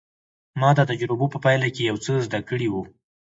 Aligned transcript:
ما 0.59 0.69
د 0.77 0.79
تجربو 0.89 1.25
په 1.33 1.37
پايله 1.45 1.67
کې 1.75 1.83
يو 1.89 1.97
څه 2.05 2.11
زده 2.25 2.39
کړي 2.49 2.67
وو. 2.69 2.83